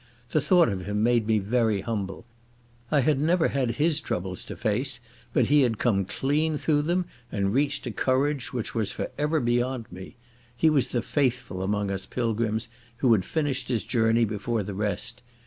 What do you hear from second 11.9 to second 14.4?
us pilgrims, who had finished his journey